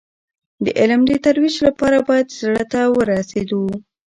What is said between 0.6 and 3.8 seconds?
د علم د ترویج لپاره باید زړه ته ورسېدو.